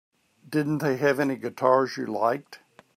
Didn't 0.49 0.79
they 0.79 0.97
have 0.97 1.19
any 1.19 1.35
guitars 1.35 1.95
you 1.95 2.07
liked? 2.07 2.57